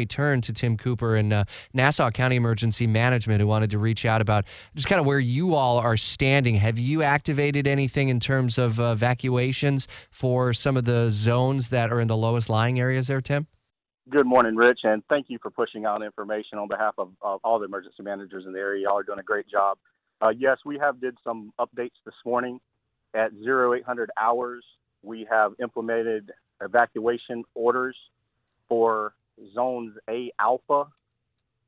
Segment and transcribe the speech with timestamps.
[0.00, 1.42] We turn to Tim Cooper in uh,
[1.74, 4.44] Nassau County Emergency Management, who wanted to reach out about
[4.76, 6.54] just kind of where you all are standing.
[6.54, 11.90] Have you activated anything in terms of uh, evacuations for some of the zones that
[11.92, 13.48] are in the lowest lying areas there, Tim?
[14.08, 17.58] Good morning, Rich, and thank you for pushing out information on behalf of, of all
[17.58, 18.84] the emergency managers in the area.
[18.84, 19.78] Y'all are doing a great job.
[20.22, 22.60] Uh, yes, we have did some updates this morning
[23.14, 24.64] at 0800 hours.
[25.02, 26.30] We have implemented
[26.60, 27.96] evacuation orders
[28.68, 29.14] for
[29.54, 30.84] zones A alpha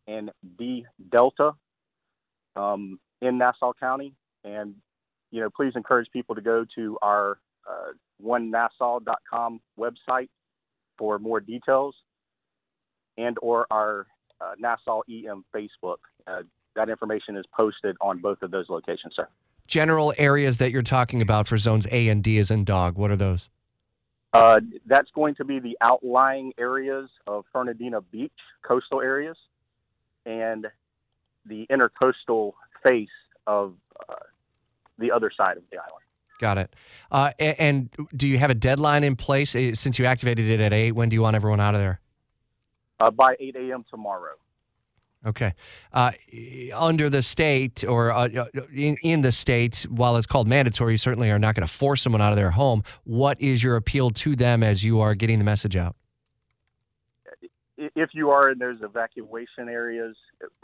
[0.06, 1.52] and B delta
[2.56, 4.14] um, in Nassau County.
[4.44, 4.74] And,
[5.30, 7.38] you know, please encourage people to go to our
[7.68, 7.92] uh,
[8.24, 10.28] onenassau.com website
[10.98, 11.94] for more details
[13.16, 14.06] and or our
[14.40, 15.98] uh, Nassau EM Facebook.
[16.26, 16.42] Uh,
[16.76, 19.28] that information is posted on both of those locations, sir.
[19.66, 23.10] General areas that you're talking about for zones A and D is in dog, what
[23.10, 23.48] are those?
[24.32, 29.36] Uh, that's going to be the outlying areas of Fernandina Beach, coastal areas,
[30.24, 30.66] and
[31.46, 32.52] the intercoastal
[32.86, 33.08] face
[33.46, 33.74] of
[34.08, 34.14] uh,
[34.98, 36.04] the other side of the island.
[36.40, 36.76] Got it.
[37.10, 40.72] Uh, and do you have a deadline in place uh, since you activated it at
[40.72, 40.92] 8?
[40.92, 42.00] When do you want everyone out of there?
[42.98, 43.84] Uh, by 8 a.m.
[43.90, 44.34] tomorrow.
[45.26, 45.52] Okay.
[45.92, 46.12] Uh,
[46.74, 50.98] under the state or uh, uh, in, in the state, while it's called mandatory, you
[50.98, 52.82] certainly are not going to force someone out of their home.
[53.04, 55.94] What is your appeal to them as you are getting the message out?
[57.76, 60.16] If you are in those evacuation areas,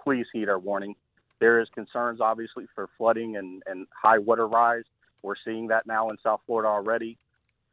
[0.02, 0.94] please heed our warning.
[1.38, 4.84] There is concerns, obviously, for flooding and, and high water rise.
[5.22, 7.18] We're seeing that now in South Florida already.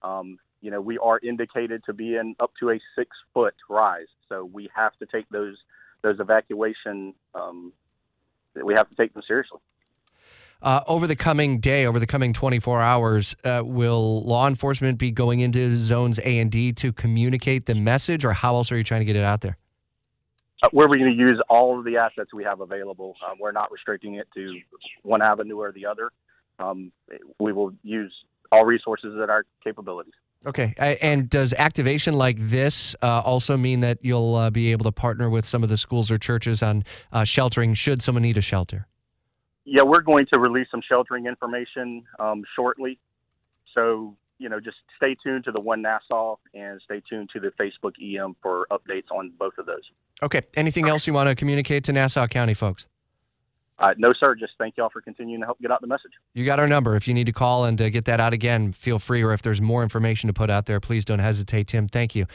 [0.01, 4.07] Um, you know, we are indicated to be in up to a six foot rise.
[4.27, 5.57] So we have to take those
[6.03, 7.73] those evacuation, um,
[8.61, 9.59] we have to take them seriously.
[10.61, 15.11] Uh, over the coming day, over the coming 24 hours, uh, will law enforcement be
[15.11, 18.83] going into zones A and D to communicate the message, or how else are you
[18.83, 19.57] trying to get it out there?
[20.61, 23.15] Uh, we're going to use all of the assets we have available.
[23.29, 24.57] Um, we're not restricting it to
[25.01, 26.11] one avenue or the other.
[26.59, 26.93] Um,
[27.39, 28.13] we will use
[28.49, 30.13] all resources at our capabilities.
[30.45, 30.73] Okay.
[30.77, 35.29] And does activation like this uh, also mean that you'll uh, be able to partner
[35.29, 38.87] with some of the schools or churches on uh, sheltering should someone need a shelter?
[39.65, 42.99] Yeah, we're going to release some sheltering information um, shortly.
[43.77, 47.51] So, you know, just stay tuned to the One Nassau and stay tuned to the
[47.51, 49.83] Facebook EM for updates on both of those.
[50.21, 50.41] Okay.
[50.55, 52.87] Anything else you want to communicate to Nassau County folks?
[53.83, 54.33] Uh, no, sir.
[54.33, 56.13] Just thank y'all for continuing to help get out the message.
[56.33, 56.95] You got our number.
[56.95, 59.21] If you need to call and uh, get that out again, feel free.
[59.21, 61.89] Or if there's more information to put out there, please don't hesitate, Tim.
[61.89, 62.25] Thank you.